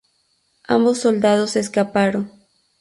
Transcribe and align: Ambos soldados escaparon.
Ambos 0.67 0.97
soldados 0.97 1.55
escaparon. 1.55 2.31